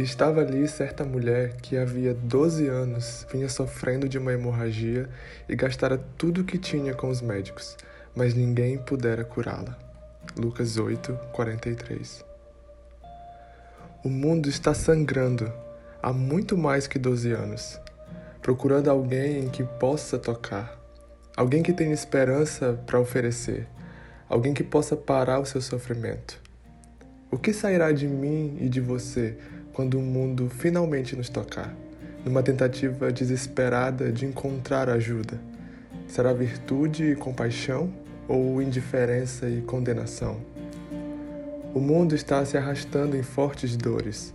Estava 0.00 0.40
ali 0.40 0.66
certa 0.66 1.04
mulher 1.04 1.56
que 1.56 1.76
havia 1.76 2.14
12 2.14 2.66
anos 2.66 3.26
vinha 3.30 3.50
sofrendo 3.50 4.08
de 4.08 4.16
uma 4.16 4.32
hemorragia 4.32 5.10
e 5.46 5.54
gastara 5.54 5.98
tudo 6.16 6.40
o 6.40 6.44
que 6.44 6.56
tinha 6.56 6.94
com 6.94 7.10
os 7.10 7.20
médicos, 7.20 7.76
mas 8.16 8.32
ninguém 8.32 8.78
pudera 8.78 9.24
curá-la. 9.24 9.76
Lucas 10.38 10.78
8, 10.78 11.12
43 11.34 12.24
O 14.02 14.08
mundo 14.08 14.48
está 14.48 14.72
sangrando 14.72 15.52
há 16.02 16.14
muito 16.14 16.56
mais 16.56 16.86
que 16.86 16.98
12 16.98 17.32
anos, 17.32 17.78
procurando 18.40 18.88
alguém 18.88 19.44
em 19.44 19.48
que 19.50 19.64
possa 19.64 20.18
tocar, 20.18 20.80
alguém 21.36 21.62
que 21.62 21.74
tenha 21.74 21.92
esperança 21.92 22.72
para 22.86 22.98
oferecer, 22.98 23.68
alguém 24.30 24.54
que 24.54 24.64
possa 24.64 24.96
parar 24.96 25.40
o 25.40 25.44
seu 25.44 25.60
sofrimento. 25.60 26.40
O 27.30 27.38
que 27.38 27.52
sairá 27.52 27.92
de 27.92 28.08
mim 28.08 28.56
e 28.60 28.68
de 28.68 28.80
você 28.80 29.36
quando 29.72 29.98
o 29.98 30.02
mundo 30.02 30.48
finalmente 30.48 31.14
nos 31.16 31.28
tocar, 31.28 31.74
numa 32.24 32.42
tentativa 32.42 33.12
desesperada 33.12 34.12
de 34.12 34.26
encontrar 34.26 34.88
ajuda? 34.88 35.40
Será 36.06 36.32
virtude 36.32 37.12
e 37.12 37.16
compaixão 37.16 37.92
ou 38.26 38.60
indiferença 38.60 39.48
e 39.48 39.60
condenação? 39.62 40.40
O 41.72 41.78
mundo 41.78 42.16
está 42.16 42.44
se 42.44 42.56
arrastando 42.56 43.16
em 43.16 43.22
fortes 43.22 43.76
dores, 43.76 44.34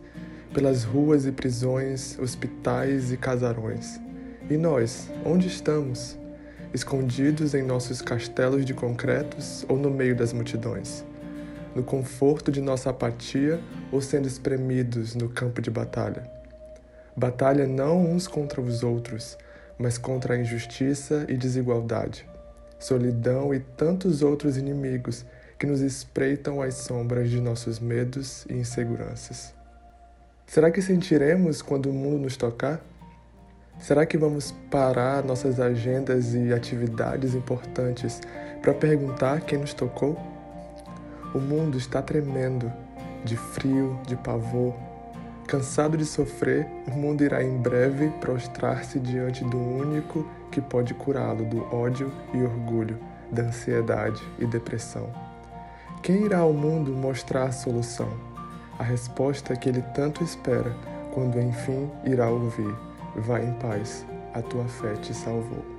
pelas 0.53 0.85
ruas 0.85 1.25
e 1.25 1.33
prisões, 1.33 2.17
hospitais 2.17 3.11
e 3.11 3.17
casarões. 3.17 3.99
E 4.49 4.55
nós, 4.55 5.09
onde 5.25 5.47
estamos? 5.47 6.17
Escondidos 6.73 7.53
em 7.53 7.61
nossos 7.61 8.01
castelos 8.01 8.63
de 8.63 8.73
concretos 8.73 9.65
ou 9.67 9.77
no 9.77 9.91
meio 9.91 10.15
das 10.15 10.31
multidões? 10.31 11.03
No 11.75 11.83
conforto 11.83 12.53
de 12.53 12.61
nossa 12.61 12.89
apatia 12.89 13.59
ou 13.91 14.01
sendo 14.01 14.27
espremidos 14.27 15.13
no 15.13 15.27
campo 15.27 15.61
de 15.61 15.69
batalha? 15.69 16.23
Batalha 17.17 17.67
não 17.67 18.11
uns 18.11 18.27
contra 18.27 18.61
os 18.61 18.81
outros, 18.81 19.37
mas 19.77 19.97
contra 19.97 20.35
a 20.35 20.37
injustiça 20.37 21.25
e 21.27 21.35
desigualdade, 21.35 22.25
solidão 22.79 23.53
e 23.53 23.59
tantos 23.59 24.21
outros 24.21 24.55
inimigos 24.55 25.25
que 25.59 25.65
nos 25.65 25.81
espreitam 25.81 26.61
às 26.61 26.75
sombras 26.75 27.29
de 27.29 27.41
nossos 27.41 27.77
medos 27.79 28.45
e 28.49 28.53
inseguranças. 28.53 29.53
Será 30.45 30.71
que 30.71 30.81
sentiremos 30.81 31.61
quando 31.61 31.89
o 31.89 31.93
mundo 31.93 32.19
nos 32.19 32.37
tocar? 32.37 32.81
Será 33.79 34.05
que 34.05 34.17
vamos 34.17 34.51
parar 34.71 35.23
nossas 35.23 35.59
agendas 35.59 36.33
e 36.33 36.53
atividades 36.53 37.35
importantes 37.35 38.21
para 38.61 38.73
perguntar 38.73 39.41
quem 39.41 39.59
nos 39.59 39.73
tocou? 39.73 40.34
O 41.35 41.37
mundo 41.37 41.77
está 41.77 42.01
tremendo 42.01 42.71
de 43.25 43.35
frio, 43.35 43.99
de 44.07 44.15
pavor. 44.15 44.73
Cansado 45.45 45.97
de 45.97 46.05
sofrer, 46.05 46.65
o 46.87 46.91
mundo 46.91 47.25
irá 47.25 47.43
em 47.43 47.57
breve 47.57 48.09
prostrar-se 48.21 49.01
diante 49.01 49.43
do 49.43 49.57
único 49.57 50.25
que 50.49 50.61
pode 50.61 50.93
curá-lo 50.93 51.43
do 51.43 51.61
ódio 51.75 52.09
e 52.33 52.41
orgulho, 52.41 52.97
da 53.29 53.41
ansiedade 53.41 54.23
e 54.39 54.45
depressão. 54.45 55.09
Quem 56.01 56.23
irá 56.23 56.37
ao 56.37 56.53
mundo 56.53 56.93
mostrar 56.93 57.43
a 57.43 57.51
solução? 57.51 58.13
A 58.79 58.83
resposta 58.83 59.57
que 59.57 59.67
ele 59.67 59.81
tanto 59.93 60.23
espera, 60.23 60.73
quando 61.13 61.37
enfim 61.37 61.91
irá 62.05 62.29
ouvir: 62.29 62.73
Vai 63.13 63.45
em 63.45 63.51
paz, 63.55 64.05
a 64.33 64.41
tua 64.41 64.63
fé 64.69 64.93
te 64.93 65.13
salvou. 65.13 65.74